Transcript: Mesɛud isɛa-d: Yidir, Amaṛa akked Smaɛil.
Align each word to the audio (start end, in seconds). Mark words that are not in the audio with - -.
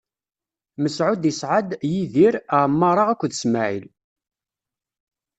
Mesɛud 0.81 1.23
isɛa-d: 1.31 1.69
Yidir, 1.91 2.35
Amaṛa 2.59 3.03
akked 3.11 3.33
Smaɛil. 3.41 3.85